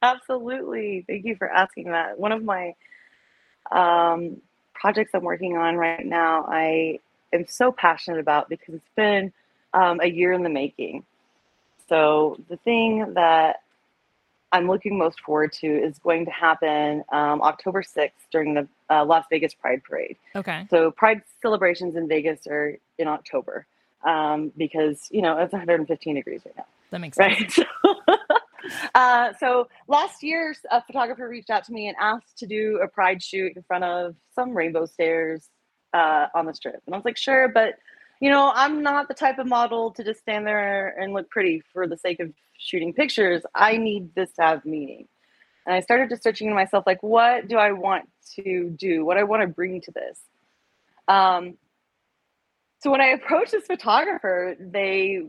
[0.02, 1.04] Absolutely.
[1.08, 2.18] Thank you for asking that.
[2.18, 2.74] One of my
[3.72, 4.42] um,
[4.74, 7.00] projects I'm working on right now, I
[7.34, 9.32] am so passionate about because it's been
[9.74, 11.06] um, a year in the making.
[11.88, 13.58] So, the thing that
[14.52, 19.06] I'm looking most forward to is going to happen um, October 6th during the uh,
[19.06, 20.18] Las Vegas Pride Parade.
[20.36, 20.68] Okay.
[20.70, 23.66] So, Pride celebrations in Vegas are in October
[24.04, 27.58] um, because, you know, it's 115 degrees right now That makes sense.
[27.58, 27.68] right?
[28.70, 32.80] So, uh, so last year, a photographer reached out to me and asked to do
[32.84, 35.50] a pride shoot in front of some rainbow stairs
[35.94, 37.76] uh, on the strip, and I was like, sure, but
[38.20, 41.64] you know, I'm not the type of model to just stand there and look pretty
[41.72, 43.44] for the sake of shooting pictures.
[43.56, 45.08] I need this to have meaning.
[45.66, 49.06] And I started just searching in myself, like, what do I want to do?
[49.06, 50.20] What I want to bring to this?
[51.08, 51.58] Um,
[52.80, 55.24] so when I approached this photographer, they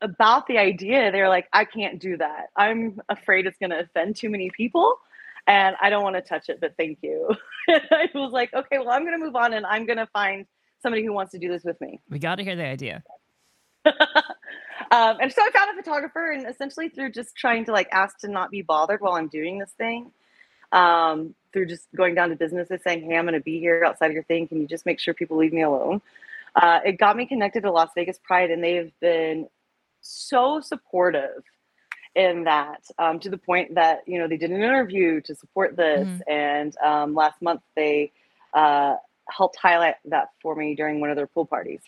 [0.00, 2.48] about the idea, they're like, I can't do that.
[2.56, 4.96] I'm afraid it's going to offend too many people
[5.46, 7.30] and I don't want to touch it, but thank you.
[7.68, 10.46] I was like, okay, well, I'm going to move on and I'm going to find
[10.82, 12.00] somebody who wants to do this with me.
[12.08, 13.02] We got to hear the idea.
[14.92, 18.18] Um, and so I found a photographer and essentially through just trying to like ask
[18.18, 20.12] to not be bothered while I'm doing this thing,
[20.70, 24.08] um, through just going down to businesses saying, hey, I'm going to be here outside
[24.08, 24.48] of your thing.
[24.48, 26.02] Can you just make sure people leave me alone?
[26.54, 29.48] Uh, it got me connected to Las Vegas Pride and they've been
[30.02, 31.42] so supportive
[32.14, 35.76] in that um, to the point that you know they did an interview to support
[35.76, 36.20] this Mhm.
[36.28, 38.12] and um, last month they
[38.54, 38.96] uh,
[39.30, 41.80] helped highlight that for me during one of their pool parties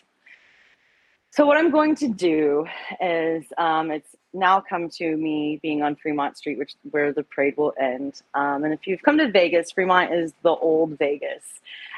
[1.29, 2.65] so what i'm going to do
[3.01, 7.55] is um, it's now come to me being on fremont street which where the parade
[7.57, 11.43] will end um, and if you've come to vegas fremont is the old vegas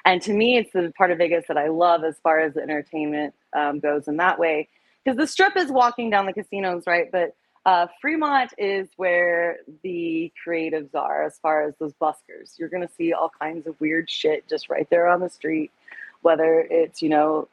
[0.06, 2.62] and to me it's the part of vegas that i love as far as the
[2.62, 4.68] entertainment um, goes in that way
[5.08, 7.10] because the strip is walking down the casinos, right?
[7.10, 7.34] But
[7.68, 12.58] uh, Fremont is where the creatives are as far as those buskers.
[12.58, 15.70] You're going to see all kinds of weird shit just right there on the street,
[16.22, 17.50] whether it's, you know,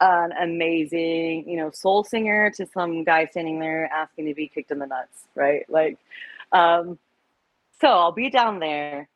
[0.00, 4.70] an amazing, you know, soul singer to some guy standing there asking to be kicked
[4.70, 5.68] in the nuts, right?
[5.68, 5.98] Like,
[6.52, 6.98] um,
[7.82, 9.10] so I'll be down there.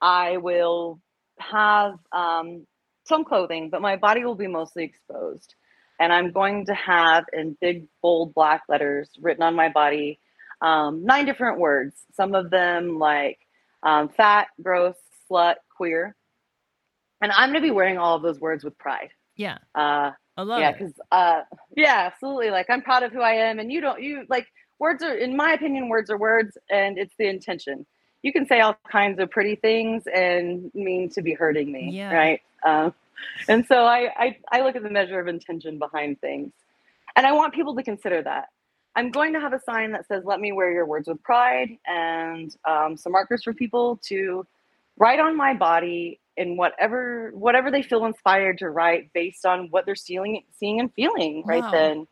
[0.00, 1.00] I will
[1.40, 2.64] have um,
[3.06, 5.56] some clothing, but my body will be mostly exposed
[6.02, 10.18] and I'm going to have in big, bold black letters written on my body
[10.60, 11.94] um, nine different words.
[12.14, 13.38] Some of them like
[13.82, 14.96] um, fat, gross,
[15.30, 16.14] slut, queer.
[17.20, 19.10] And I'm going to be wearing all of those words with pride.
[19.36, 19.58] Yeah.
[19.74, 20.78] Uh, I love yeah, it.
[20.78, 21.42] because uh,
[21.76, 22.50] yeah, absolutely.
[22.50, 24.00] Like I'm proud of who I am, and you don't.
[24.02, 24.46] You like
[24.78, 27.86] words are, in my opinion, words are words, and it's the intention.
[28.22, 32.12] you can say all kinds of pretty things and mean to be hurting me, Yeah.
[32.14, 32.40] right?
[32.64, 32.94] Um,
[33.48, 36.52] and so I, I I look at the measure of intention behind things,
[37.16, 38.48] and I want people to consider that.
[38.96, 41.70] I'm going to have a sign that says, "Let me wear your words with pride,"
[41.86, 44.46] and um, some markers for people to
[44.98, 49.86] write on my body in whatever whatever they feel inspired to write based on what
[49.86, 51.70] they're seeing seeing and feeling right Wow.
[51.72, 52.06] then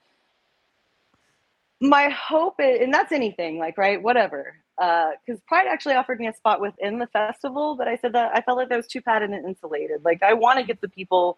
[1.80, 6.32] my hope is, and that's anything like right whatever because pride actually offered me a
[6.32, 9.28] spot within the festival but i said that i felt like that was too padded
[9.30, 11.36] and insulated like i want to get the people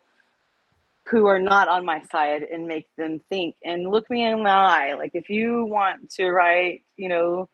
[1.09, 4.51] who are not on my side and make them think and look me in the
[4.51, 7.49] eye like if you want to write you know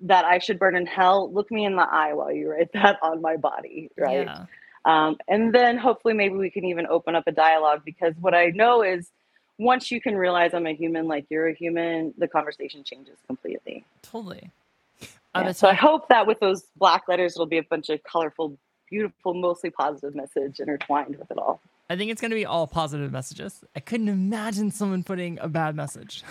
[0.00, 2.98] that i should burn in hell look me in the eye while you write that
[3.02, 4.46] on my body right Yeah.
[4.86, 8.46] um, and then hopefully maybe we can even open up a dialogue because what I
[8.46, 9.10] know is
[9.58, 13.84] once you can realize I'm a human, like you're a human, the conversation changes completely.
[14.00, 14.50] Totally.
[15.34, 18.02] Yeah, Uh, so I hope that with those black letters, it'll be a bunch of
[18.02, 18.58] colorful,
[18.88, 21.60] beautiful, mostly positive message intertwined with it all.
[21.88, 23.64] I think it's going to be all positive messages.
[23.74, 26.22] I couldn't imagine someone putting a bad message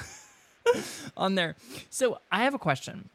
[1.17, 1.55] on there.
[1.89, 3.09] So I have a question.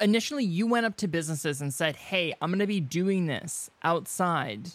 [0.00, 3.70] Initially, you went up to businesses and said, Hey, I'm going to be doing this
[3.82, 4.70] outside.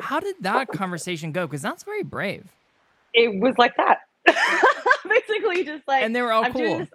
[0.00, 1.46] How did that conversation go?
[1.46, 2.44] Because that's very brave.
[3.12, 4.00] It was like that.
[5.08, 6.86] Basically, just like And they were all I'm cool.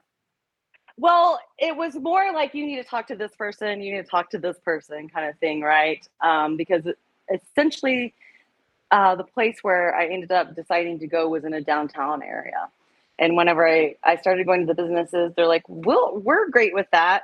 [1.02, 4.10] Well, it was more like you need to talk to this person, you need to
[4.10, 6.06] talk to this person kind of thing, right?
[6.22, 6.84] Um, because
[7.34, 8.14] essentially,
[8.92, 12.68] uh, the place where I ended up deciding to go was in a downtown area.
[13.18, 16.88] And whenever I, I started going to the businesses, they're like, well, we're great with
[16.92, 17.24] that,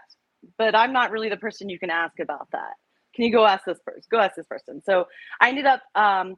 [0.57, 2.75] but I'm not really the person you can ask about that.
[3.13, 4.03] Can you go ask this person?
[4.09, 4.83] Go ask this person.
[4.85, 5.07] So
[5.41, 6.37] I ended up, um,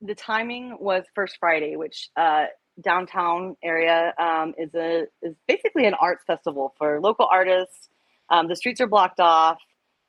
[0.00, 2.46] the timing was First Friday, which uh,
[2.80, 7.88] downtown area um, is a is basically an arts festival for local artists.
[8.28, 9.58] Um, the streets are blocked off.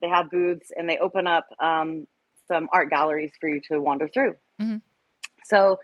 [0.01, 2.07] They have booths and they open up um,
[2.47, 4.35] some art galleries for you to wander through.
[4.59, 4.81] Mhm.
[5.43, 5.79] So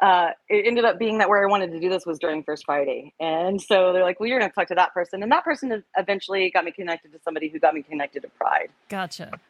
[0.00, 2.64] uh, it ended up being that where I wanted to do this was during First
[2.66, 5.42] Friday, and so they're like, "Well, you're going to talk to that person," and that
[5.42, 8.68] person eventually got me connected to somebody who got me connected to Pride.
[8.88, 9.40] Gotcha.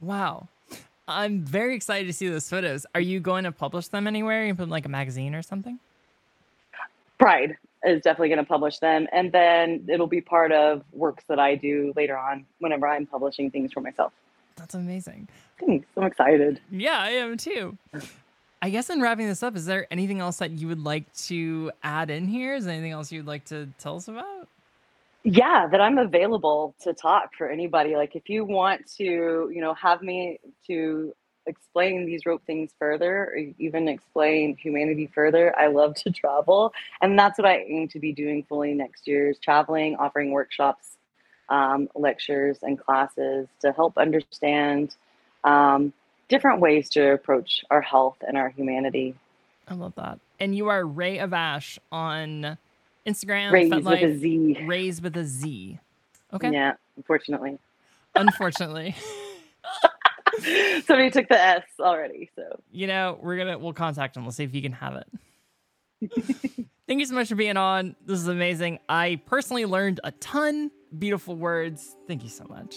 [0.00, 0.48] Wow.
[1.08, 2.84] I'm very excited to see those photos.
[2.94, 4.44] Are you going to publish them anywhere?
[4.44, 5.78] You put them in, like a magazine or something?
[7.18, 11.38] Pride is definitely going to publish them, and then it'll be part of works that
[11.38, 14.12] I do later on whenever I'm publishing things for myself.
[14.56, 15.28] That's amazing.
[15.60, 15.86] Thanks.
[15.96, 16.60] I'm excited.
[16.70, 17.76] Yeah, I am too.
[18.62, 21.70] I guess in wrapping this up, is there anything else that you would like to
[21.82, 22.54] add in here?
[22.54, 24.48] Is there anything else you'd like to tell us about?
[25.24, 27.96] Yeah, that I'm available to talk for anybody.
[27.96, 29.04] Like if you want to,
[29.52, 30.38] you know, have me
[30.68, 31.12] to
[31.46, 36.72] explain these rope things further or even explain humanity further, I love to travel.
[37.00, 40.96] And that's what I aim to be doing fully next year is traveling, offering workshops,
[41.48, 44.94] um, lectures, and classes to help understand
[45.44, 45.92] um,
[46.28, 49.14] different ways to approach our health and our humanity.
[49.68, 50.18] I love that.
[50.38, 52.58] And you are Ray of Ash on
[53.06, 54.58] Instagram, Raise with a Z.
[54.66, 55.78] Raise with a Z.
[56.32, 56.50] Okay.
[56.50, 57.58] Yeah, unfortunately.
[58.14, 58.94] Unfortunately.
[60.86, 64.24] Somebody took the S already, so you know, we're gonna we'll contact him.
[64.24, 65.06] We'll see if he can have it.
[66.88, 67.96] Thank you so much for being on.
[68.04, 68.78] This is amazing.
[68.88, 70.70] I personally learned a ton.
[70.98, 71.96] Beautiful words.
[72.06, 72.76] Thank you so much.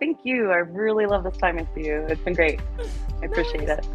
[0.00, 0.50] thank you.
[0.50, 2.04] I really love this time with you.
[2.08, 2.60] It's been great.
[3.22, 3.78] I appreciate Nice.
[3.78, 3.86] it.